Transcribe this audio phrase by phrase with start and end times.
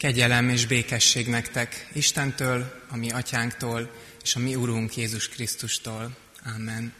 [0.00, 3.90] Kegyelem és békesség nektek Istentől, a mi atyánktól,
[4.22, 6.16] és a mi Urunk Jézus Krisztustól.
[6.56, 6.92] Amen.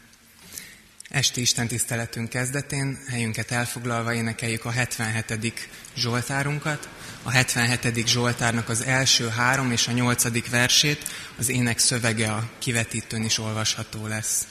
[1.09, 5.69] Esti Isten tiszteletünk kezdetén helyünket elfoglalva énekeljük a 77.
[5.95, 6.89] Zsoltárunkat.
[7.23, 8.07] A 77.
[8.07, 11.03] Zsoltárnak az első három és a nyolcadik versét
[11.37, 14.47] az ének szövege a kivetítőn is olvasható lesz.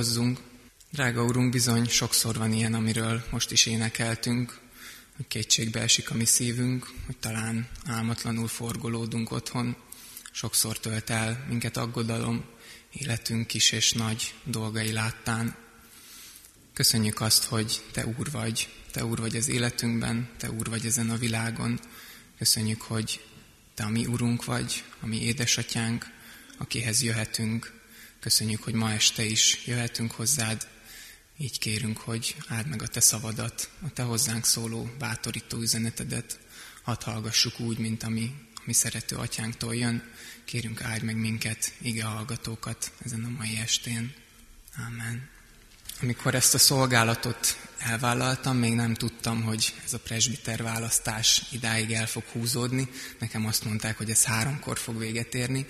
[0.00, 0.40] Imádkozzunk.
[0.90, 4.58] Drága Úrunk, bizony sokszor van ilyen, amiről most is énekeltünk,
[5.16, 9.76] hogy kétségbe esik a mi szívünk, hogy talán álmatlanul forgolódunk otthon,
[10.32, 12.44] Sokszor tölt el minket aggodalom,
[12.92, 15.56] életünk kis és nagy dolgai láttán.
[16.72, 21.10] Köszönjük azt, hogy Te Úr vagy, Te Úr vagy az életünkben, Te Úr vagy ezen
[21.10, 21.80] a világon.
[22.38, 23.24] Köszönjük, hogy
[23.74, 26.06] Te a mi Urunk vagy, a mi édesatyánk,
[26.58, 27.79] akihez jöhetünk.
[28.20, 30.68] Köszönjük, hogy ma este is jöhetünk hozzád.
[31.38, 36.38] Így kérünk, hogy áld meg a Te szavadat, a Te hozzánk szóló bátorító üzenetedet.
[36.82, 38.34] Hadd hallgassuk úgy, mint ami
[38.64, 40.12] mi szerető atyánktól jön.
[40.44, 44.14] Kérünk áldj meg minket, ige hallgatókat ezen a mai estén.
[44.86, 45.39] Amen.
[46.02, 52.06] Amikor ezt a szolgálatot elvállaltam, még nem tudtam, hogy ez a presbiter választás idáig el
[52.06, 52.88] fog húzódni.
[53.18, 55.66] Nekem azt mondták, hogy ez háromkor fog véget érni.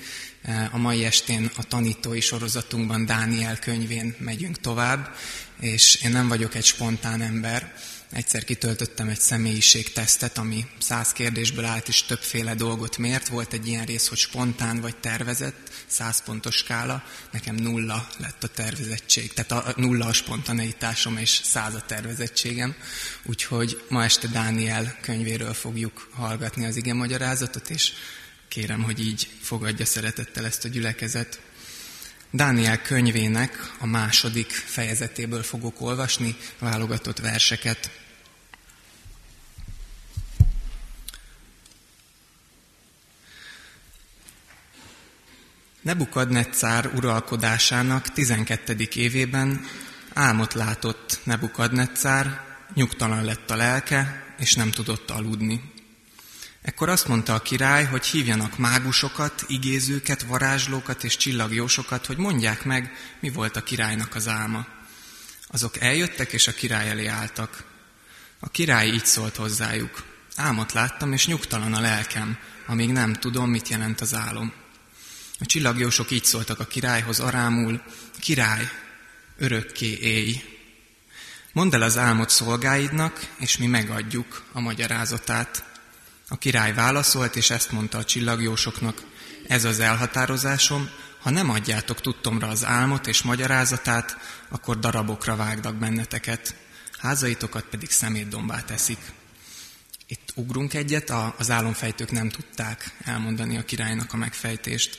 [0.70, 5.16] A mai estén a tanítói sorozatunkban Dániel könyvén megyünk tovább,
[5.60, 7.74] és én nem vagyok egy spontán ember,
[8.12, 13.28] Egyszer kitöltöttem egy személyiségtesztet, ami száz kérdésből állt, és többféle dolgot mért.
[13.28, 17.04] Volt egy ilyen rész, hogy spontán vagy tervezett, száz pontos skála.
[17.30, 22.74] Nekem nulla lett a tervezettség, tehát a nulla a spontaneitásom és száz a tervezettségem.
[23.22, 27.92] Úgyhogy ma este Dániel könyvéről fogjuk hallgatni az ige magyarázatot, és
[28.48, 31.40] kérem, hogy így fogadja szeretettel ezt a gyülekezet.
[32.32, 37.90] Dániel könyvének a második fejezetéből fogok olvasni válogatott verseket.
[45.82, 48.88] Nebukadnetszár uralkodásának 12.
[48.94, 49.64] évében
[50.14, 52.40] álmot látott Nebukadnetszár,
[52.74, 55.72] nyugtalan lett a lelke, és nem tudott aludni.
[56.62, 62.92] Ekkor azt mondta a király, hogy hívjanak mágusokat, igézőket, varázslókat és csillagjósokat, hogy mondják meg,
[63.20, 64.66] mi volt a királynak az álma.
[65.46, 67.64] Azok eljöttek, és a király elé álltak.
[68.38, 70.04] A király így szólt hozzájuk.
[70.36, 74.52] Álmot láttam, és nyugtalan a lelkem, amíg nem tudom, mit jelent az álom.
[75.38, 77.82] A csillagjósok így szóltak a királyhoz arámul,
[78.18, 78.70] király,
[79.36, 80.42] örökké élj.
[81.52, 85.69] Mondd el az álmot szolgáidnak, és mi megadjuk a magyarázatát.
[86.32, 89.02] A király válaszolt, és ezt mondta a csillagjósoknak,
[89.46, 90.90] ez az elhatározásom,
[91.20, 94.16] ha nem adjátok tudtomra az álmot és magyarázatát,
[94.48, 96.54] akkor darabokra vágnak benneteket,
[96.98, 98.98] házaitokat pedig szemétdombá teszik.
[100.06, 104.98] Itt ugrunk egyet, az álomfejtők nem tudták elmondani a királynak a megfejtést.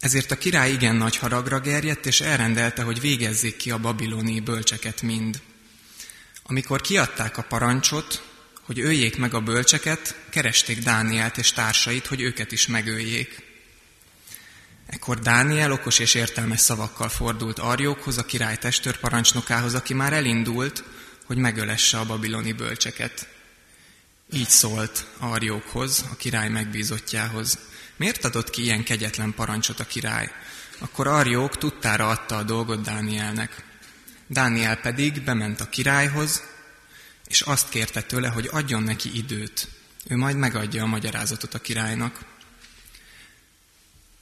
[0.00, 5.02] Ezért a király igen nagy haragra gerjedt, és elrendelte, hogy végezzék ki a babiloni bölcseket
[5.02, 5.40] mind.
[6.42, 8.35] Amikor kiadták a parancsot,
[8.66, 13.44] hogy öljék meg a bölcseket, keresték Dánielt és társait, hogy őket is megöljék.
[14.86, 20.84] Ekkor Dániel okos és értelmes szavakkal fordult Arjókhoz, a király testőrparancsnokához, aki már elindult,
[21.24, 23.28] hogy megölesse a babiloni bölcseket.
[24.32, 27.58] Így szólt Arjókhoz, a király megbízottjához.
[27.96, 30.30] Miért adott ki ilyen kegyetlen parancsot a király?
[30.78, 33.64] Akkor Arjók tudtára adta a dolgot Dánielnek.
[34.26, 36.42] Dániel pedig bement a királyhoz,
[37.28, 39.68] és azt kérte tőle, hogy adjon neki időt.
[40.08, 42.24] Ő majd megadja a magyarázatot a királynak.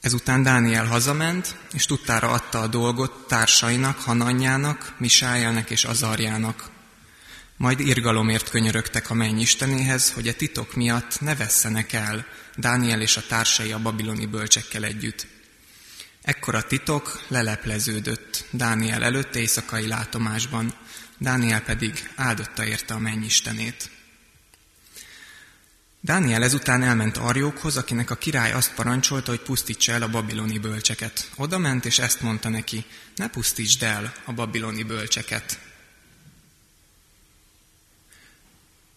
[0.00, 6.70] Ezután Dániel hazament, és tudtára adta a dolgot társainak, Hananyának, Misájának és Azarjának.
[7.56, 12.26] Majd irgalomért könyörögtek a mennyistenéhez, hogy a titok miatt ne vesszenek el
[12.56, 15.26] Dániel és a társai a babiloni bölcsekkel együtt.
[16.24, 20.74] Ekkor a titok lelepleződött Dániel előtt éjszakai látomásban,
[21.18, 23.90] Dániel pedig áldotta érte a mennyistenét.
[26.00, 31.30] Dániel ezután elment Arjókhoz, akinek a király azt parancsolta, hogy pusztítsa el a babiloni bölcseket.
[31.36, 32.84] Oda ment, és ezt mondta neki,
[33.16, 35.58] ne pusztítsd el a babiloni bölcseket.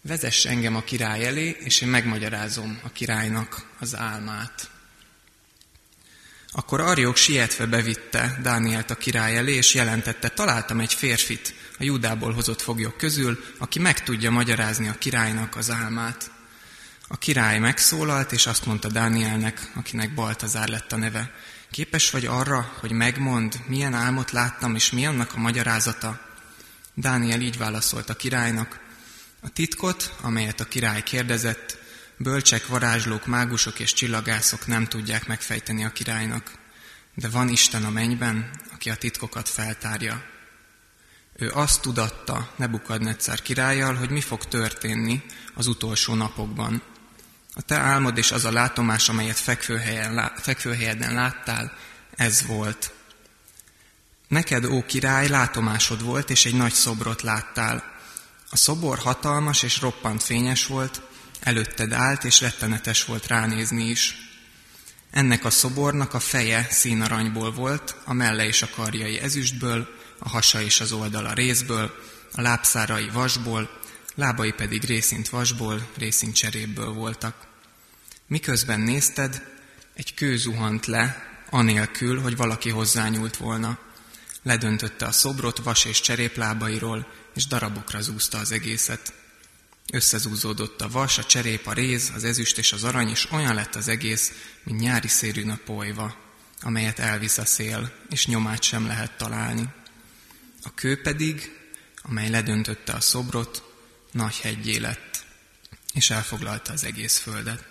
[0.01, 4.69] Vezess engem a király elé, és én megmagyarázom a királynak az álmát.
[6.57, 12.33] Akkor Arjók sietve bevitte Dánielt a király elé, és jelentette, találtam egy férfit a Júdából
[12.33, 16.31] hozott foglyok közül, aki meg tudja magyarázni a királynak az álmát.
[17.07, 21.31] A király megszólalt, és azt mondta Dánielnek, akinek Baltazár lett a neve,
[21.71, 26.19] képes vagy arra, hogy megmond, milyen álmot láttam, és mi annak a magyarázata?
[26.93, 28.79] Dániel így válaszolt a királynak,
[29.41, 31.76] a titkot, amelyet a király kérdezett,
[32.17, 36.51] bölcsek, varázslók, mágusok és csillagászok nem tudják megfejteni a királynak,
[37.13, 40.23] de van Isten a mennyben, aki a titkokat feltárja.
[41.35, 46.81] Ő azt tudatta Nebukadnetszár királlyal, hogy mi fog történni az utolsó napokban.
[47.53, 51.77] A te álmod és az a látomás, amelyet fekvőhelyen, fekvőhelyeden láttál,
[52.15, 52.91] ez volt.
[54.27, 57.95] Neked, ó király, látomásod volt, és egy nagy szobrot láttál.
[58.49, 61.01] A szobor hatalmas és roppant fényes volt,
[61.39, 64.15] előtted állt, és rettenetes volt ránézni is.
[65.11, 69.87] Ennek a szobornak a feje színaranyból volt, a melle és a karjai ezüstből,
[70.19, 71.95] a hasa és az oldala részből,
[72.33, 73.79] a lábszárai vasból,
[74.15, 77.47] lábai pedig részint vasból, részint cseréből voltak.
[78.27, 79.41] Miközben nézted,
[79.93, 83.77] egy kő zuhant le, anélkül, hogy valaki hozzányúlt volna.
[84.43, 89.13] Ledöntötte a szobrot vas és cseréplábairól, és darabokra zúzta az egészet.
[89.93, 93.75] Összezúzódott a vas, a cserép, a réz, az ezüst és az arany, és olyan lett
[93.75, 94.31] az egész,
[94.63, 96.15] mint nyári szérű a polyva,
[96.61, 99.69] amelyet elvisz a szél, és nyomát sem lehet találni.
[100.63, 101.59] A kő pedig,
[102.01, 103.63] amely ledöntötte a szobrot,
[104.11, 105.25] nagy hegyé lett,
[105.93, 107.65] és elfoglalta az egész földet.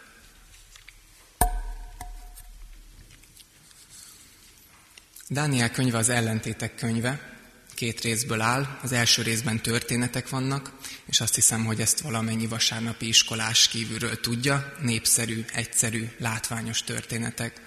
[5.29, 7.36] Dániel könyve az ellentétek könyve,
[7.77, 8.79] két részből áll.
[8.83, 10.73] Az első részben történetek vannak,
[11.07, 17.61] és azt hiszem, hogy ezt valamennyi vasárnapi iskolás kívülről tudja, népszerű, egyszerű, látványos történetek.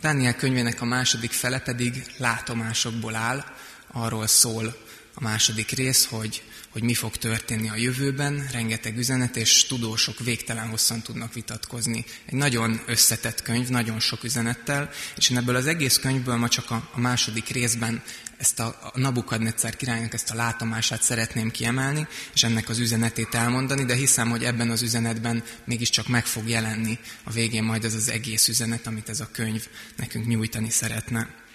[0.00, 3.44] Dániel könyvének a második fele pedig látomásokból áll,
[3.92, 4.85] arról szól
[5.18, 6.42] a második rész, hogy
[6.76, 12.04] hogy mi fog történni a jövőben, rengeteg üzenet, és tudósok végtelen hosszan tudnak vitatkozni.
[12.26, 16.70] Egy nagyon összetett könyv, nagyon sok üzenettel, és én ebből az egész könyvből ma csak
[16.70, 18.02] a, a második részben
[18.36, 23.84] ezt a, a Nabukadnetszer királynak ezt a látomását szeretném kiemelni, és ennek az üzenetét elmondani,
[23.84, 28.08] de hiszem, hogy ebben az üzenetben mégiscsak meg fog jelenni a végén majd ez az
[28.08, 31.45] egész üzenet, amit ez a könyv nekünk nyújtani szeretne.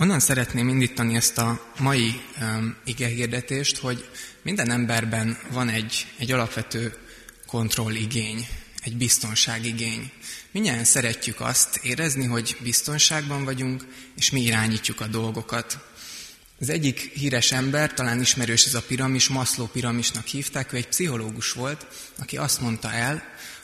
[0.00, 4.08] Onnan szeretném indítani ezt a mai um, igehirdetést, hogy
[4.42, 6.96] minden emberben van egy, egy alapvető
[7.46, 8.48] kontrolligény,
[8.82, 10.10] egy biztonságigény.
[10.50, 15.78] Mindjárt szeretjük azt érezni, hogy biztonságban vagyunk, és mi irányítjuk a dolgokat.
[16.60, 21.52] Az egyik híres ember, talán ismerős ez a piramis, Maslow piramisnak hívták, ő egy pszichológus
[21.52, 21.86] volt,
[22.18, 23.22] aki azt mondta el,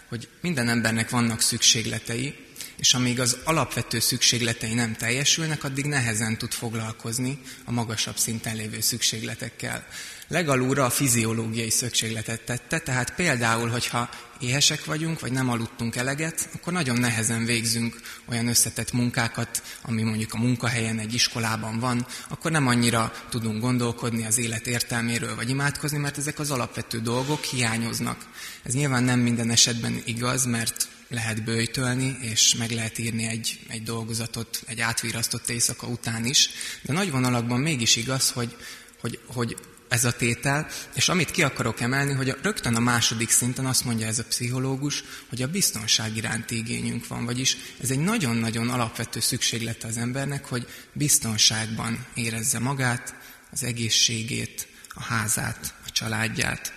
[0.09, 2.46] hogy minden embernek vannak szükségletei,
[2.77, 8.81] és amíg az alapvető szükségletei nem teljesülnek, addig nehezen tud foglalkozni a magasabb szinten lévő
[8.81, 9.87] szükségletekkel.
[10.29, 14.09] Legalúra a fiziológiai szükségletet tette, tehát például, hogyha
[14.41, 20.33] éhesek vagyunk, vagy nem aludtunk eleget, akkor nagyon nehezen végzünk olyan összetett munkákat, ami mondjuk
[20.33, 25.99] a munkahelyen, egy iskolában van, akkor nem annyira tudunk gondolkodni az élet értelméről, vagy imádkozni,
[25.99, 28.27] mert ezek az alapvető dolgok hiányoznak.
[28.63, 33.83] Ez nyilván nem minden esetben igaz, mert lehet bőjtölni, és meg lehet írni egy, egy
[33.83, 36.51] dolgozatot egy átvírasztott éjszaka után is,
[36.83, 38.57] de nagy vonalakban mégis igaz, hogy,
[39.01, 39.57] hogy, hogy
[39.89, 43.85] ez a tétel, és amit ki akarok emelni, hogy a, rögtön a második szinten azt
[43.85, 49.21] mondja ez a pszichológus, hogy a biztonság iránti igényünk van, vagyis ez egy nagyon-nagyon alapvető
[49.21, 53.15] szükséglete az embernek, hogy biztonságban érezze magát,
[53.51, 56.73] az egészségét, a házát, a családját.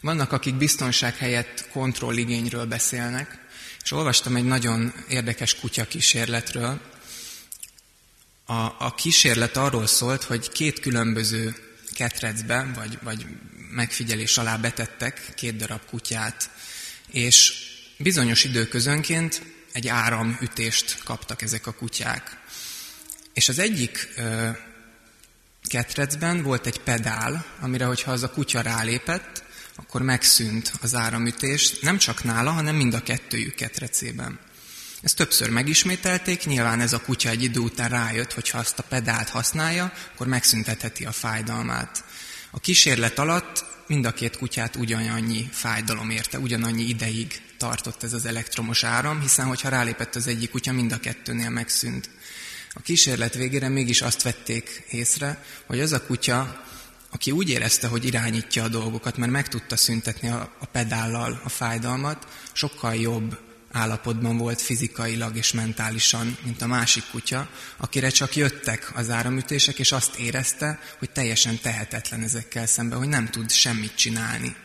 [0.00, 3.38] Vannak, akik biztonság helyett kontrolligényről beszélnek,
[3.82, 6.80] és olvastam egy nagyon érdekes kutya kísérletről.
[8.44, 11.56] A, a kísérlet arról szólt, hogy két különböző
[11.92, 13.26] ketrecbe, vagy, vagy
[13.70, 16.50] megfigyelés alá betettek két darab kutyát,
[17.10, 17.52] és
[17.96, 19.42] bizonyos időközönként
[19.72, 22.36] egy áramütést kaptak ezek a kutyák.
[23.32, 24.48] És az egyik ö,
[25.62, 29.39] ketrecben volt egy pedál, amire, hogyha az a kutya rálépett,
[29.80, 34.38] akkor megszűnt az áramütés, nem csak nála, hanem mind a kettőjük ketrecében.
[35.02, 38.82] Ezt többször megismételték, nyilván ez a kutya egy idő után rájött, hogy ha azt a
[38.82, 42.04] pedált használja, akkor megszüntetheti a fájdalmát.
[42.50, 48.26] A kísérlet alatt mind a két kutyát ugyanannyi fájdalom érte, ugyanannyi ideig tartott ez az
[48.26, 52.10] elektromos áram, hiszen hogyha rálépett az egyik kutya, mind a kettőnél megszűnt.
[52.72, 56.64] A kísérlet végére mégis azt vették észre, hogy az a kutya,
[57.10, 61.48] aki úgy érezte, hogy irányítja a dolgokat, mert meg tudta szüntetni a, a pedállal a
[61.48, 63.38] fájdalmat, sokkal jobb
[63.72, 69.92] állapotban volt fizikailag és mentálisan, mint a másik kutya, akire csak jöttek az áramütések, és
[69.92, 74.56] azt érezte, hogy teljesen tehetetlen ezekkel szemben, hogy nem tud semmit csinálni.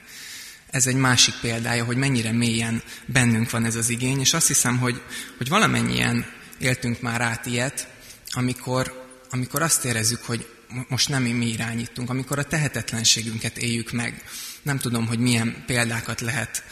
[0.70, 4.78] Ez egy másik példája, hogy mennyire mélyen bennünk van ez az igény, és azt hiszem,
[4.78, 5.02] hogy,
[5.38, 6.26] hogy valamennyien
[6.58, 7.88] éltünk már át ilyet,
[8.32, 10.55] amikor, amikor azt érezzük, hogy
[10.88, 14.24] most nem mi irányítunk, amikor a tehetetlenségünket éljük meg.
[14.62, 16.64] Nem tudom, hogy milyen példákat lehet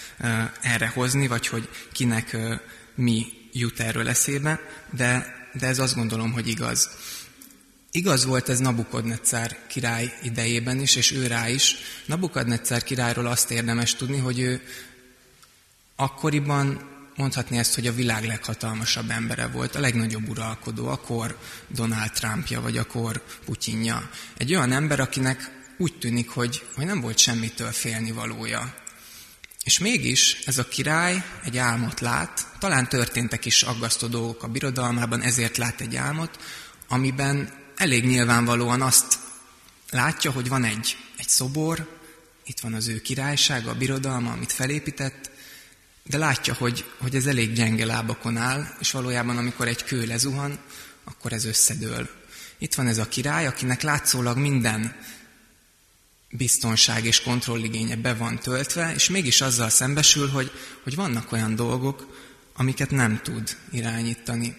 [0.62, 2.38] erre hozni, vagy hogy kinek
[2.96, 4.60] mi jut erről eszébe,
[4.92, 6.90] de, de ez azt gondolom, hogy igaz.
[7.92, 11.76] Igaz volt ez Nabukodnetszár király idejében is, és ő rá is.
[12.06, 14.62] Nabukadnetszár királyról azt érdemes tudni, hogy ő
[15.96, 22.62] akkoriban mondhatni ezt, hogy a világ leghatalmasabb embere volt, a legnagyobb uralkodó, akkor Donald Trumpja,
[22.62, 24.10] vagy akkor Putyinja.
[24.38, 28.74] Egy olyan ember, akinek úgy tűnik, hogy, hogy nem volt semmitől félni valója.
[29.64, 35.22] És mégis ez a király egy álmot lát, talán történtek is aggasztó dolgok a birodalmában,
[35.22, 36.40] ezért lát egy álmot,
[36.88, 39.20] amiben elég nyilvánvalóan azt
[39.90, 42.00] látja, hogy van egy, egy szobor,
[42.46, 45.32] itt van az ő királysága, a birodalma, amit felépített,
[46.04, 50.60] de látja, hogy, hogy ez elég gyenge lábakon áll, és valójában amikor egy kő lezuhan,
[51.04, 52.10] akkor ez összedől.
[52.58, 54.96] Itt van ez a király, akinek látszólag minden
[56.30, 60.52] biztonság és kontrolligénye be van töltve, és mégis azzal szembesül, hogy,
[60.84, 62.22] hogy vannak olyan dolgok,
[62.54, 64.56] amiket nem tud irányítani.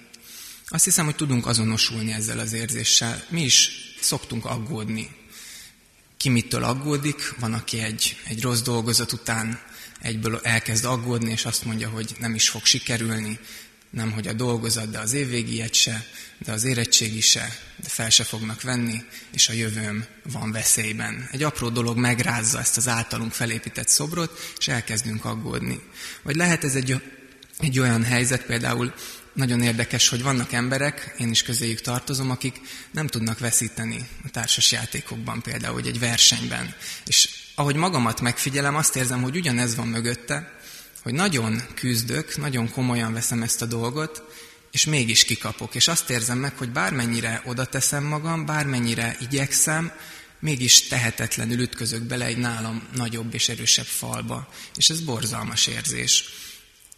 [0.68, 3.24] Azt hiszem, hogy tudunk azonosulni ezzel az érzéssel.
[3.28, 3.70] Mi is
[4.00, 5.10] szoktunk aggódni.
[6.16, 7.34] Ki mitől aggódik?
[7.38, 9.60] Van, aki egy, egy rossz dolgozat után
[10.04, 13.38] egyből elkezd aggódni, és azt mondja, hogy nem is fog sikerülni,
[13.90, 16.06] nem hogy a dolgozat, de az évvégiet se,
[16.38, 21.28] de az érettségi se, de fel se fognak venni, és a jövőm van veszélyben.
[21.32, 25.80] Egy apró dolog megrázza ezt az általunk felépített szobrot, és elkezdünk aggódni.
[26.22, 27.02] Vagy lehet ez egy,
[27.58, 28.94] egy olyan helyzet, például
[29.32, 34.72] nagyon érdekes, hogy vannak emberek, én is közéjük tartozom, akik nem tudnak veszíteni a társas
[34.72, 36.74] játékokban, például, hogy egy versenyben.
[37.06, 40.58] És ahogy magamat megfigyelem, azt érzem, hogy ugyanez van mögötte,
[41.02, 44.22] hogy nagyon küzdök, nagyon komolyan veszem ezt a dolgot,
[44.70, 45.74] és mégis kikapok.
[45.74, 49.92] És azt érzem meg, hogy bármennyire oda teszem magam, bármennyire igyekszem,
[50.38, 54.48] mégis tehetetlenül ütközök bele egy nálam nagyobb és erősebb falba.
[54.76, 56.24] És ez borzalmas érzés.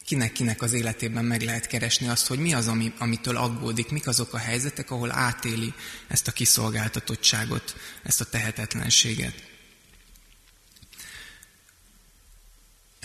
[0.06, 4.32] Kinek-kinek az életében meg lehet keresni azt, hogy mi az, ami, amitől aggódik, mik azok
[4.32, 5.72] a helyzetek, ahol átéli
[6.08, 9.54] ezt a kiszolgáltatottságot, ezt a tehetetlenséget.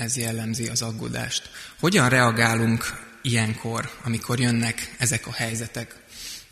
[0.02, 1.50] Ez jellemzi az aggódást.
[1.80, 2.86] Hogyan reagálunk
[3.22, 5.96] ilyenkor, amikor jönnek ezek a helyzetek?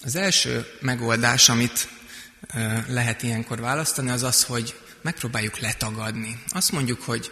[0.04, 1.90] Az első megoldás, amit
[2.88, 6.44] lehet ilyenkor választani, az az, hogy megpróbáljuk letagadni.
[6.48, 7.32] Azt mondjuk, hogy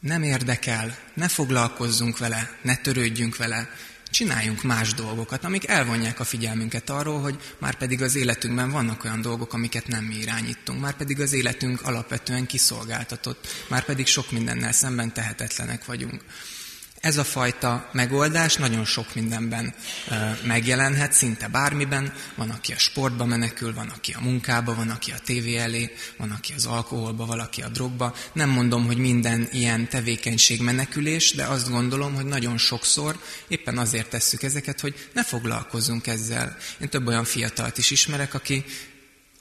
[0.00, 3.70] nem érdekel, ne foglalkozzunk vele, ne törődjünk vele,
[4.12, 9.20] csináljunk más dolgokat, amik elvonják a figyelmünket arról, hogy már pedig az életünkben vannak olyan
[9.20, 14.72] dolgok, amiket nem mi irányítunk, már pedig az életünk alapvetően kiszolgáltatott, már pedig sok mindennel
[14.72, 16.24] szemben tehetetlenek vagyunk.
[17.02, 19.74] Ez a fajta megoldás nagyon sok mindenben
[20.44, 22.12] megjelenhet, szinte bármiben.
[22.34, 26.30] Van, aki a sportba menekül, van, aki a munkába, van, aki a tévé elé, van,
[26.30, 28.14] aki az alkoholba, valaki a drogba.
[28.32, 34.10] Nem mondom, hogy minden ilyen tevékenység menekülés, de azt gondolom, hogy nagyon sokszor éppen azért
[34.10, 36.56] tesszük ezeket, hogy ne foglalkozzunk ezzel.
[36.80, 38.64] Én több olyan fiatalt is ismerek, aki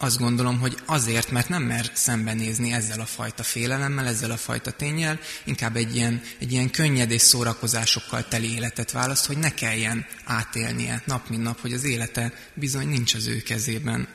[0.02, 4.72] azt gondolom, hogy azért, mert nem mer szembenézni ezzel a fajta félelemmel, ezzel a fajta
[4.72, 10.06] tényel, inkább egy ilyen, egy ilyen könnyed és szórakozásokkal teli életet választ, hogy ne kelljen
[10.24, 14.08] átélnie nap mint nap, hogy az élete bizony nincs az ő kezében.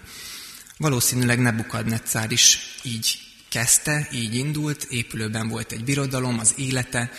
[0.76, 3.18] Valószínűleg Nebukadnetszár is így
[3.48, 7.10] kezdte, így indult, épülőben volt egy birodalom, az élete,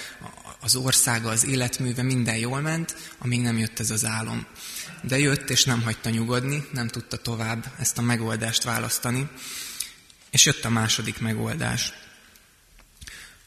[0.60, 4.45] az országa, az életműve, minden jól ment, amíg nem jött ez az álom
[5.08, 9.30] de jött és nem hagyta nyugodni, nem tudta tovább ezt a megoldást választani,
[10.30, 11.93] és jött a második megoldás.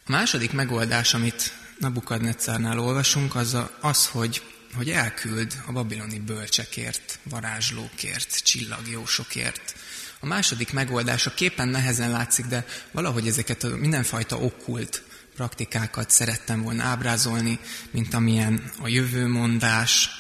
[0.07, 4.43] A második megoldás, amit Nabukadnezzárnál olvasunk, az a, az, hogy,
[4.75, 9.75] hogy elküld a babiloni bölcsekért, varázslókért, csillagjósokért.
[10.21, 15.03] A második megoldás a képen nehezen látszik, de valahogy ezeket a mindenfajta okkult
[15.35, 17.59] praktikákat szerettem volna ábrázolni,
[17.91, 20.11] mint amilyen a jövőmondás,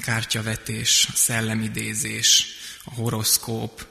[0.00, 2.46] kártyavetés, a szellemidézés,
[2.84, 3.86] a horoszkóp,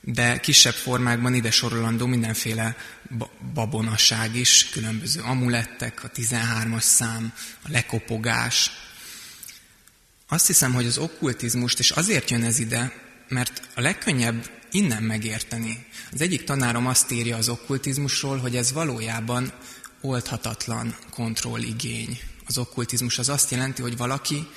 [0.00, 2.76] de kisebb formákban ide sorolandó mindenféle
[3.54, 7.32] babonaság is, különböző amulettek, a 13-as szám,
[7.62, 8.70] a lekopogás.
[10.28, 12.92] Azt hiszem, hogy az okkultizmust, és azért jön ez ide,
[13.28, 15.86] mert a legkönnyebb innen megérteni.
[16.12, 19.52] Az egyik tanárom azt írja az okkultizmusról, hogy ez valójában
[20.00, 22.20] oldhatatlan kontrolligény.
[22.46, 24.48] Az okkultizmus az azt jelenti, hogy valaki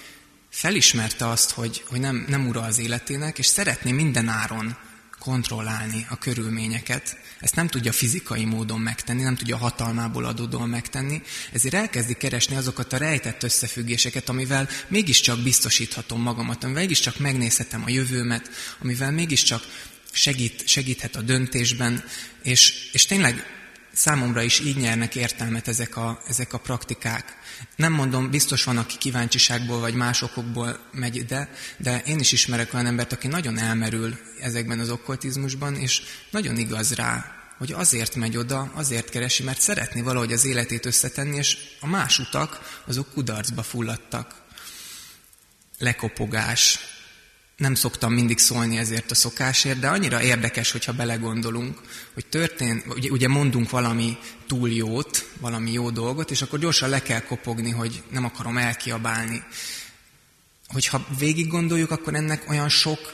[0.50, 4.78] felismerte azt, hogy, hogy nem, nem ura az életének, és szeretné minden áron
[5.20, 7.18] kontrollálni a körülményeket.
[7.40, 12.94] Ezt nem tudja fizikai módon megtenni, nem tudja hatalmából adódóan megtenni, ezért elkezdi keresni azokat
[12.94, 18.50] a rejtett összefüggéseket, amivel mégiscsak biztosíthatom magamat, amivel mégiscsak megnézhetem a jövőmet,
[18.82, 19.64] amivel mégiscsak
[20.12, 22.04] segít, segíthet a döntésben,
[22.44, 23.59] és, és tényleg
[23.94, 27.38] számomra is így nyernek értelmet ezek a, ezek a praktikák.
[27.76, 32.74] Nem mondom, biztos van, aki kíváncsiságból vagy más okokból megy ide, de én is ismerek
[32.74, 38.38] olyan embert, aki nagyon elmerül ezekben az okkultizmusban, és nagyon igaz rá, hogy azért megy
[38.38, 43.64] oda, azért keresi, mert szeretné valahogy az életét összetenni, és a más utak, azok kudarcba
[43.64, 44.36] fulladtak.
[45.78, 46.80] Lekopogás.
[47.60, 51.82] Nem szoktam mindig szólni ezért a szokásért, de annyira érdekes, hogyha belegondolunk,
[52.14, 54.18] hogy történ, ugye, ugye mondunk valami
[54.48, 59.44] túl jót, valami jó dolgot, és akkor gyorsan le kell kopogni, hogy nem akarom elkiabálni.
[60.68, 63.14] Hogyha végig gondoljuk, akkor ennek olyan sok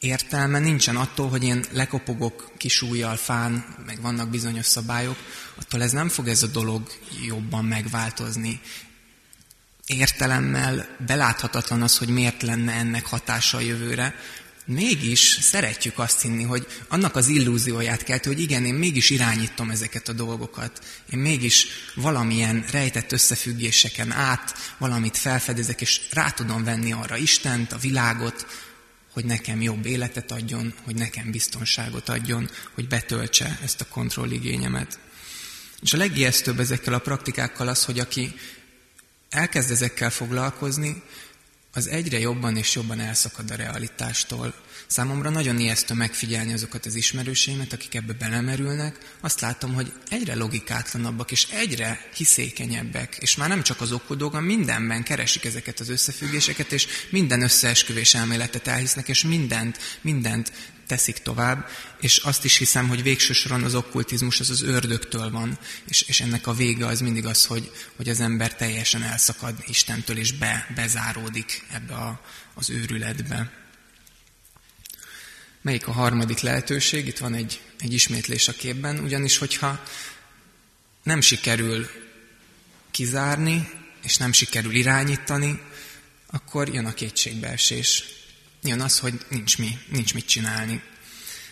[0.00, 5.16] értelme nincsen attól, hogy én lekopogok kis ujjal, fán, meg vannak bizonyos szabályok,
[5.54, 6.82] attól ez nem fog ez a dolog
[7.26, 8.60] jobban megváltozni
[9.96, 14.14] értelemmel beláthatatlan az, hogy miért lenne ennek hatása a jövőre,
[14.66, 20.08] mégis szeretjük azt hinni, hogy annak az illúzióját kelt, hogy igen, én mégis irányítom ezeket
[20.08, 20.84] a dolgokat.
[21.10, 27.78] Én mégis valamilyen rejtett összefüggéseken át valamit felfedezek, és rá tudom venni arra Istent, a
[27.78, 28.46] világot,
[29.12, 34.98] hogy nekem jobb életet adjon, hogy nekem biztonságot adjon, hogy betöltse ezt a kontrolligényemet.
[35.82, 38.34] És a legijesztőbb ezekkel a praktikákkal az, hogy aki
[39.30, 41.02] elkezd ezekkel foglalkozni,
[41.72, 44.54] az egyre jobban és jobban elszakad a realitástól.
[44.86, 48.98] Számomra nagyon ijesztő megfigyelni azokat az ismerőseimet, akik ebbe belemerülnek.
[49.20, 55.02] Azt látom, hogy egyre logikátlanabbak és egyre hiszékenyebbek, és már nem csak az okudógan, mindenben
[55.02, 60.52] keresik ezeket az összefüggéseket, és minden összeesküvés elméletet elhisznek, és mindent, mindent
[60.90, 61.68] teszik tovább,
[62.00, 66.20] és azt is hiszem, hogy végső soron az okkultizmus az az ördögtől van, és, és
[66.20, 70.66] ennek a vége az mindig az, hogy, hogy az ember teljesen elszakad Istentől, és be,
[70.74, 72.20] bezáródik ebbe a,
[72.54, 73.52] az őrületbe.
[75.62, 77.06] Melyik a harmadik lehetőség?
[77.06, 79.84] Itt van egy, egy ismétlés a képben, ugyanis hogyha
[81.02, 81.90] nem sikerül
[82.90, 83.70] kizárni,
[84.02, 85.60] és nem sikerül irányítani,
[86.26, 88.04] akkor jön a kétségbeesés.
[88.62, 90.82] Jön az, hogy nincs, mi, nincs mit csinálni.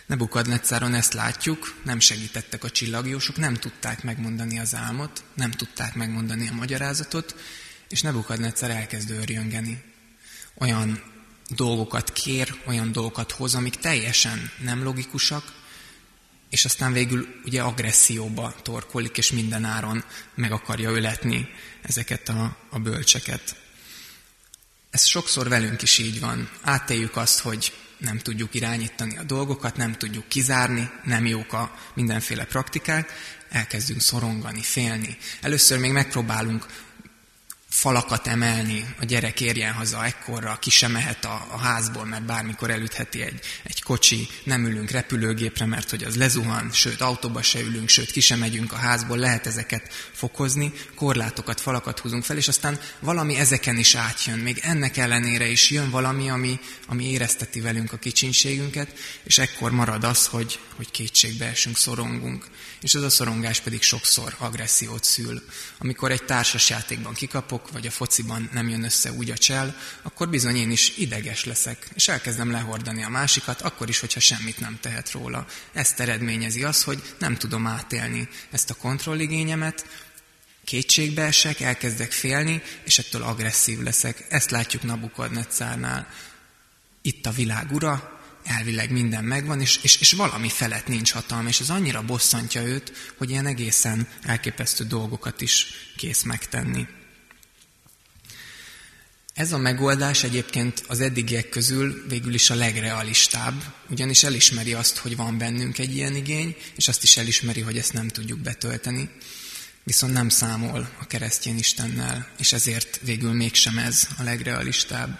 [0.05, 6.47] Nebukadnetszáron ezt látjuk, nem segítettek a csillagjósok, nem tudták megmondani az álmot, nem tudták megmondani
[6.47, 7.35] a magyarázatot,
[7.89, 9.83] és Nebukadnetszár elkezd őrjöngeni.
[10.57, 11.03] Olyan
[11.49, 15.53] dolgokat kér, olyan dolgokat hoz, amik teljesen nem logikusak,
[16.49, 20.03] és aztán végül ugye agresszióba torkolik, és minden áron
[20.35, 21.49] meg akarja öletni
[21.81, 23.55] ezeket a, a bölcseket.
[24.91, 26.49] Ez sokszor velünk is így van.
[26.61, 32.45] Átéljük azt, hogy nem tudjuk irányítani a dolgokat, nem tudjuk kizárni, nem jók a mindenféle
[32.45, 33.11] praktikák,
[33.49, 35.17] elkezdünk szorongani, félni.
[35.41, 36.65] Először még megpróbálunk
[37.69, 42.69] falakat emelni, a gyerek érjen haza ekkorra, ki sem mehet a, a házból, mert bármikor
[42.69, 47.89] elütheti egy, egy kocsi, nem ülünk repülőgépre, mert hogy az lezuhan, sőt autóba se ülünk,
[47.89, 52.79] sőt ki sem megyünk a házból, lehet ezeket fokozni, korlátokat, falakat húzunk fel, és aztán
[52.99, 57.97] valami ezeken is átjön, még ennek ellenére is jön valami, ami, ami érezteti velünk a
[57.97, 62.45] kicsinségünket, és ekkor marad az, hogy, hogy kétségbe szorongunk.
[62.81, 65.43] És ez a szorongás pedig sokszor agressziót szül.
[65.77, 67.13] Amikor egy társas játékban
[67.59, 71.45] kikapok, vagy a fociban nem jön össze úgy a csel, akkor bizony én is ideges
[71.45, 75.45] leszek, és elkezdem lehordani a másikat, akkor is, hogyha semmit nem tehet róla.
[75.73, 79.85] Ezt eredményezi az, hogy nem tudom átélni ezt a kontrolligényemet,
[80.65, 84.25] kétségbe esek, elkezdek félni, és ettől agresszív leszek.
[84.29, 86.07] Ezt látjuk Nabukadnetszárnál.
[87.01, 91.59] Itt a világ ura, elvileg minden megvan, és, és, és valami felett nincs hatalma, és
[91.59, 95.67] ez annyira bosszantja őt, hogy ilyen egészen elképesztő dolgokat is
[95.97, 96.87] kész megtenni.
[99.39, 105.15] Ez a megoldás egyébként az eddigiek közül végül is a legrealistább, ugyanis elismeri azt, hogy
[105.15, 109.09] van bennünk egy ilyen igény, és azt is elismeri, hogy ezt nem tudjuk betölteni.
[109.83, 115.19] Viszont nem számol a keresztény Istennel, és ezért végül mégsem ez a legrealistább.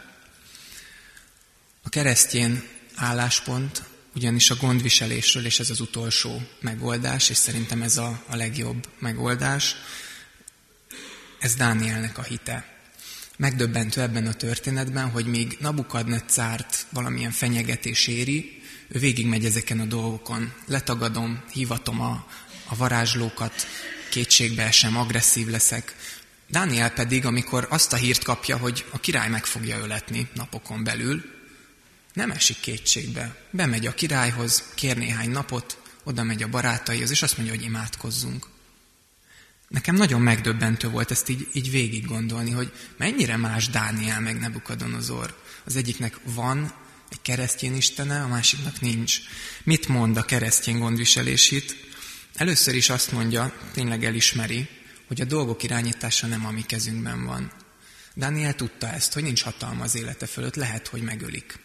[1.81, 2.63] A keresztény
[2.95, 3.83] álláspont,
[4.15, 9.75] ugyanis a gondviselésről, és ez az utolsó megoldás, és szerintem ez a, a legjobb megoldás,
[11.39, 12.78] ez Dánielnek a hite.
[13.39, 20.53] Megdöbbentő ebben a történetben, hogy még Nabukadnetzárt valamilyen fenyegetés éri, ő végigmegy ezeken a dolgokon.
[20.65, 22.27] Letagadom, hívatom a,
[22.67, 23.67] a varázslókat,
[24.09, 25.95] kétségbe esem, agresszív leszek.
[26.49, 31.23] Dániel pedig, amikor azt a hírt kapja, hogy a király meg fogja öletni napokon belül,
[32.13, 33.35] nem esik kétségbe.
[33.51, 38.47] Bemegy a királyhoz, kér néhány napot, oda megy a barátaihoz, és azt mondja, hogy imádkozzunk.
[39.69, 45.37] Nekem nagyon megdöbbentő volt ezt így, így végig gondolni, hogy mennyire más Dániel meg Nebukadonozor.
[45.65, 46.73] Az egyiknek van
[47.09, 49.19] egy keresztény istene, a másiknak nincs.
[49.63, 51.75] Mit mond a keresztény gondviselés itt?
[52.35, 54.67] Először is azt mondja, tényleg elismeri,
[55.07, 57.51] hogy a dolgok irányítása nem a mi kezünkben van.
[58.13, 61.59] Dániel tudta ezt, hogy nincs hatalma az élete fölött, lehet, hogy megölik.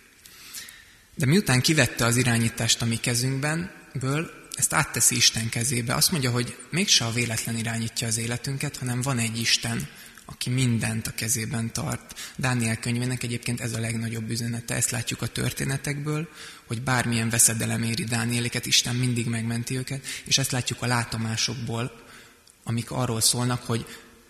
[1.15, 5.95] De miután kivette az irányítást a mi kezünkből, ezt átteszi Isten kezébe.
[5.95, 9.89] Azt mondja, hogy mégse a véletlen irányítja az életünket, hanem van egy Isten,
[10.25, 12.33] aki mindent a kezében tart.
[12.37, 14.75] Dániel könyvének egyébként ez a legnagyobb üzenete.
[14.75, 16.29] Ezt látjuk a történetekből,
[16.67, 22.03] hogy bármilyen veszedelem éri Dánieléket, Isten mindig megmenti őket, és ezt látjuk a látomásokból,
[22.65, 23.87] amik arról szólnak, hogy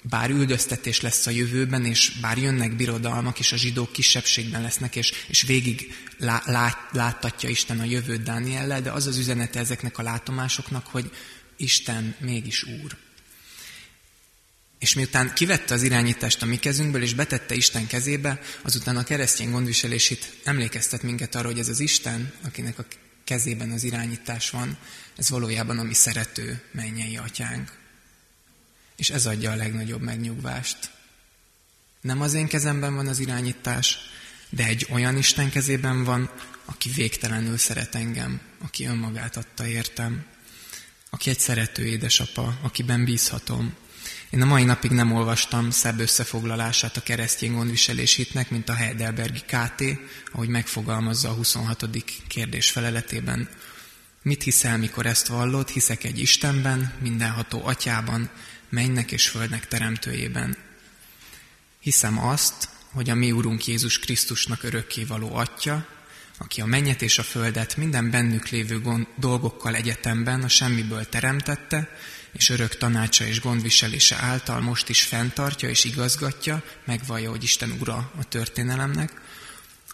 [0.09, 5.12] bár üldöztetés lesz a jövőben, és bár jönnek birodalmak, és a zsidók kisebbségben lesznek, és,
[5.29, 10.03] és végig lá, lát, láttatja Isten a jövőt Dániellel, de az az üzenete ezeknek a
[10.03, 11.11] látomásoknak, hogy
[11.57, 12.97] Isten mégis Úr.
[14.79, 19.51] És miután kivette az irányítást a mi kezünkből, és betette Isten kezébe, azután a keresztény
[19.51, 22.87] gondviselését emlékeztet minket arra, hogy ez az Isten, akinek a
[23.25, 24.79] kezében az irányítás van,
[25.17, 27.84] ez valójában a mi szerető mennyei atyánk.
[28.96, 30.90] És ez adja a legnagyobb megnyugvást.
[32.00, 33.98] Nem az én kezemben van az irányítás,
[34.48, 36.30] de egy olyan Isten kezében van,
[36.64, 40.24] aki végtelenül szeret engem, aki önmagát adta értem,
[41.11, 43.74] aki egy szerető édesapa, akiben bízhatom.
[44.30, 49.40] Én a mai napig nem olvastam szebb összefoglalását a keresztény gondviselés hitnek, mint a Heidelbergi
[49.40, 49.83] KT,
[50.33, 51.87] ahogy megfogalmazza a 26.
[52.28, 53.48] kérdés feleletében.
[54.22, 55.68] Mit hiszel, mikor ezt vallod?
[55.68, 58.30] Hiszek egy Istenben, mindenható atyában,
[58.75, 60.57] mennek és földnek teremtőjében.
[61.81, 65.87] Hiszem azt, hogy a mi Úrunk Jézus Krisztusnak örökkévaló Atya,
[66.39, 71.97] aki a mennyet és a földet minden bennük lévő gond, dolgokkal egyetemben a semmiből teremtette,
[72.33, 78.13] és örök tanácsa és gondviselése által most is fenntartja és igazgatja, megvallja, hogy Isten ura
[78.19, 79.21] a történelemnek,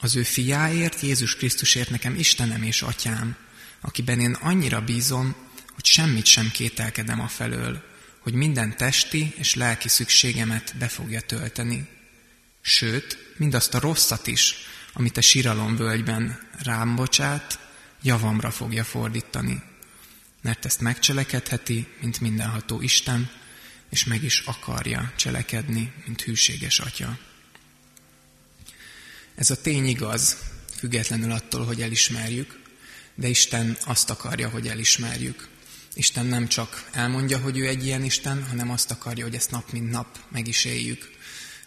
[0.03, 3.37] az ő fiáért, Jézus Krisztusért nekem Istenem és Atyám,
[3.81, 5.35] akiben én annyira bízom,
[5.75, 7.90] hogy semmit sem kételkedem a felől,
[8.21, 11.89] hogy minden testi és lelki szükségemet be fogja tölteni.
[12.61, 14.55] Sőt, mindazt a rosszat is,
[14.93, 17.59] amit a síralomvölgyben rám bocsát,
[18.03, 19.63] javamra fogja fordítani.
[20.43, 23.31] Mert ezt megcselekedheti, mint mindenható Isten,
[23.91, 27.19] és meg is akarja cselekedni, mint hűséges Atya.
[29.35, 30.37] Ez a tény igaz,
[30.77, 32.61] függetlenül attól, hogy elismerjük,
[33.15, 35.49] de Isten azt akarja, hogy elismerjük.
[35.95, 39.73] Isten nem csak elmondja, hogy ő egy ilyen Isten, hanem azt akarja, hogy ezt nap
[39.73, 41.11] mint nap meg is éljük.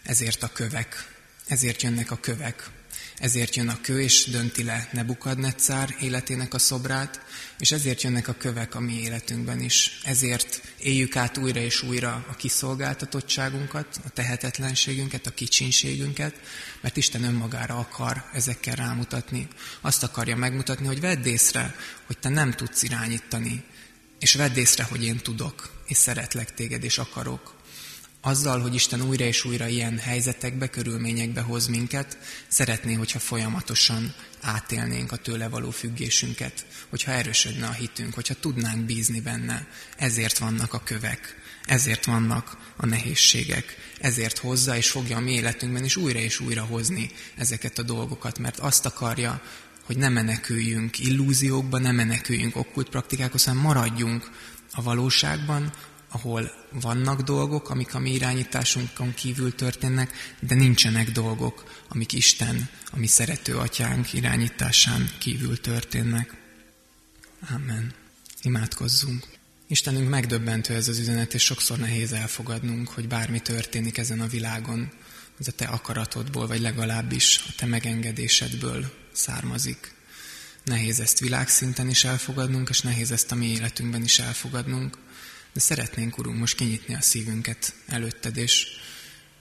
[0.02, 1.14] Ezért a kövek,
[1.46, 2.70] ezért jönnek a kövek,
[3.18, 7.20] ezért jön a kő, és dönti le Nebukadnetszár életének a szobrát,
[7.58, 10.00] és ezért jönnek a kövek a mi életünkben is.
[10.04, 16.40] Ezért éljük át újra és újra a kiszolgáltatottságunkat, a tehetetlenségünket, a kicsinségünket,
[16.80, 19.48] mert Isten önmagára akar ezekkel rámutatni.
[19.80, 21.74] Azt akarja megmutatni, hogy vedd észre,
[22.06, 23.64] hogy te nem tudsz irányítani,
[24.24, 27.54] és vedd észre, hogy én tudok, és szeretlek téged, és akarok.
[28.20, 35.12] Azzal, hogy Isten újra és újra ilyen helyzetekbe, körülményekbe hoz minket, szeretné, hogyha folyamatosan átélnénk
[35.12, 39.66] a tőle való függésünket, hogyha erősödne a hitünk, hogyha tudnánk bízni benne.
[39.96, 45.84] Ezért vannak a kövek, ezért vannak a nehézségek, ezért hozza és fogja a mi életünkben
[45.84, 49.42] is újra és újra hozni ezeket a dolgokat, mert azt akarja,
[49.84, 54.30] hogy ne meneküljünk illúziókba, ne meneküljünk okkult praktikákhoz, hanem maradjunk
[54.72, 55.72] a valóságban,
[56.08, 62.98] ahol vannak dolgok, amik a mi irányításunkon kívül történnek, de nincsenek dolgok, amik Isten, a
[62.98, 66.34] mi szerető atyánk irányításán kívül történnek.
[67.54, 67.92] Amen.
[68.42, 69.26] Imádkozzunk.
[69.66, 74.92] Istenünk megdöbbentő ez az üzenet, és sokszor nehéz elfogadnunk, hogy bármi történik ezen a világon,
[75.38, 79.94] az a te akaratodból, vagy legalábbis a te megengedésedből származik.
[80.64, 84.98] Nehéz ezt világszinten is elfogadnunk, és nehéz ezt a mi életünkben is elfogadnunk,
[85.52, 88.66] de szeretnénk, Urunk, most kinyitni a szívünket előtted, és,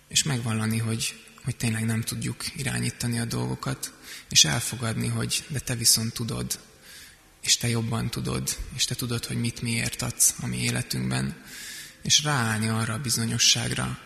[0.08, 3.94] és megvallani, hogy, hogy tényleg nem tudjuk irányítani a dolgokat,
[4.30, 6.60] és elfogadni, hogy de te viszont tudod,
[7.42, 11.44] és te jobban tudod, és te tudod, hogy mit miért adsz a mi életünkben,
[12.02, 14.00] és ráállni arra a bizonyosságra,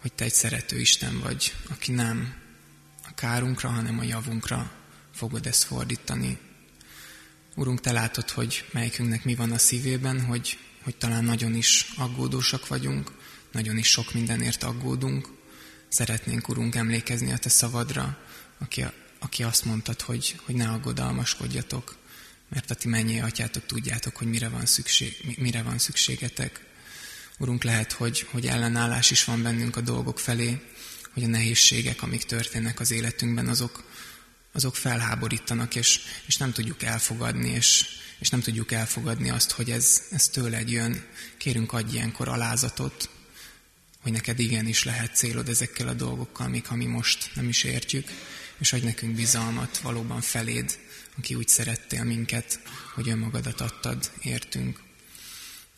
[0.00, 2.34] hogy te egy szerető Isten vagy, aki nem
[3.08, 4.72] a kárunkra, hanem a javunkra
[5.14, 6.38] fogod ezt fordítani.
[7.54, 12.68] Urunk, Te látod, hogy melyikünknek mi van a szívében, hogy, hogy talán nagyon is aggódósak
[12.68, 13.10] vagyunk,
[13.52, 15.28] nagyon is sok mindenért aggódunk.
[15.88, 18.18] Szeretnénk, Urunk, emlékezni a Te szavadra,
[18.58, 18.84] aki,
[19.18, 21.96] aki azt mondtad, hogy, hogy ne aggodalmaskodjatok,
[22.48, 26.64] mert a ti mennyi atyátok tudjátok, hogy mire van, szükség, mire van szükségetek.
[27.40, 30.60] Urunk, lehet, hogy, hogy ellenállás is van bennünk a dolgok felé,
[31.12, 33.84] hogy a nehézségek, amik történnek az életünkben, azok,
[34.52, 37.84] azok felháborítanak, és, és nem tudjuk elfogadni, és,
[38.18, 41.04] és nem tudjuk elfogadni azt, hogy ez, ez tőled jön.
[41.36, 43.08] Kérünk, adj ilyenkor alázatot,
[44.00, 48.08] hogy neked igenis lehet célod ezekkel a dolgokkal, még ha mi most nem is értjük,
[48.58, 50.78] és adj nekünk bizalmat valóban feléd,
[51.18, 52.60] aki úgy szerettél minket,
[52.94, 54.88] hogy önmagadat adtad, értünk.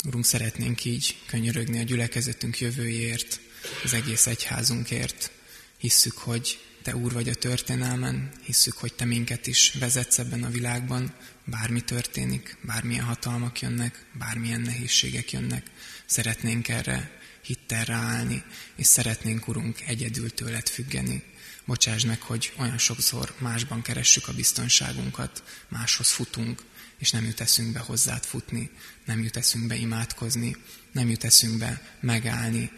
[0.05, 3.41] Urunk, szeretnénk így könyörögni a gyülekezetünk jövőjért,
[3.85, 5.31] az egész egyházunkért.
[5.79, 10.51] Hisszük, hogy Te Úr vagy a történelmen, hisszük, hogy Te minket is vezetsz ebben a
[10.51, 15.67] világban, bármi történik, bármilyen hatalmak jönnek, bármilyen nehézségek jönnek.
[16.07, 18.43] Szeretnénk erre hittel ráállni,
[18.77, 21.23] és szeretnénk, Urunk, egyedül tőled függeni.
[21.65, 26.63] Bocsáss meg, hogy olyan sokszor másban keressük a biztonságunkat, máshoz futunk,
[26.99, 28.71] és nem jut eszünkbe hozzád futni,
[29.05, 30.57] nem jut eszünkbe imádkozni,
[30.93, 32.71] nem jut eszünkbe megállni,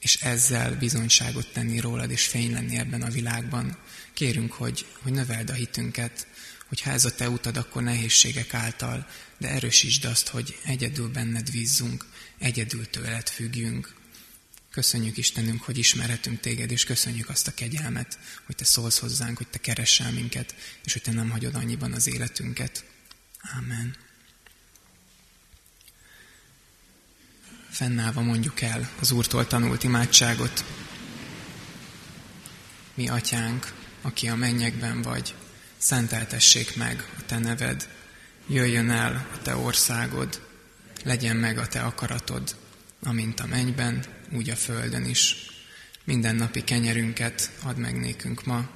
[0.00, 3.76] és ezzel bizonyságot tenni rólad, és fény lenni ebben a világban.
[4.12, 6.26] Kérünk, hogy, hogy növeld a hitünket,
[6.68, 9.06] hogy ha ez a te utad, akkor nehézségek által,
[9.38, 12.04] de erősítsd azt, hogy egyedül benned vízzunk,
[12.38, 13.94] egyedül tőled függjünk.
[14.76, 19.48] Köszönjük Istenünk, hogy ismerhetünk téged, és köszönjük azt a kegyelmet, hogy te szólsz hozzánk, hogy
[19.48, 22.84] te keressel minket, és hogy te nem hagyod annyiban az életünket.
[23.58, 23.96] Amen.
[27.70, 30.64] Fennállva mondjuk el az Úrtól tanult imádságot.
[32.94, 35.34] Mi atyánk, aki a mennyekben vagy,
[35.76, 37.88] szenteltessék meg a te neved,
[38.46, 40.42] jöjjön el a te országod,
[41.04, 42.56] legyen meg a te akaratod,
[43.00, 45.36] amint a mennyben, úgy a földön is.
[46.04, 48.70] Minden napi kenyerünket add meg nékünk ma,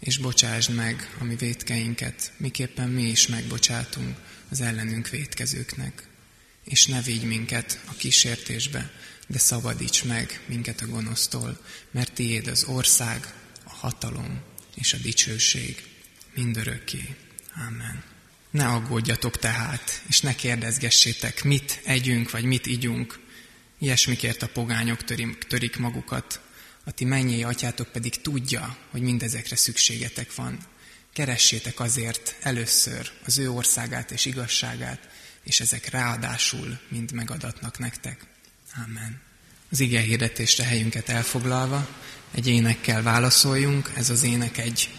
[0.00, 4.16] és bocsásd meg a mi vétkeinket, miképpen mi is megbocsátunk
[4.50, 6.08] az ellenünk vétkezőknek.
[6.64, 8.90] És ne vigy minket a kísértésbe,
[9.26, 14.40] de szabadíts meg minket a gonosztól, mert tiéd az ország, a hatalom
[14.74, 15.82] és a dicsőség
[16.34, 17.16] mindörökké.
[17.68, 18.02] Amen.
[18.50, 23.18] Ne aggódjatok tehát, és ne kérdezgessétek, mit együnk, vagy mit igyunk.
[23.78, 25.04] Ilyesmikért a pogányok
[25.48, 26.40] törik, magukat,
[26.84, 30.58] a ti mennyei atyátok pedig tudja, hogy mindezekre szükségetek van.
[31.12, 35.08] Keressétek azért először az ő országát és igazságát,
[35.42, 38.26] és ezek ráadásul mind megadatnak nektek.
[38.84, 39.20] Amen.
[39.70, 41.88] Az ige hirdetésre helyünket elfoglalva,
[42.34, 44.90] egy énekkel válaszoljunk, ez az ének egy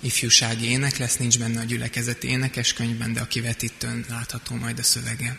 [0.00, 5.38] ifjúsági ének lesz, nincs benne a gyülekezeti énekeskönyvben, de a kivetítőn látható majd a szövege.